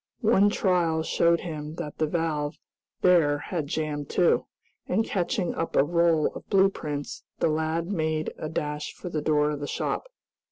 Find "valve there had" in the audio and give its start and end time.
2.07-3.67